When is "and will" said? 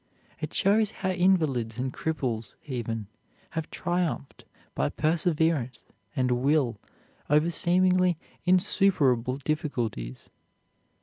6.15-6.79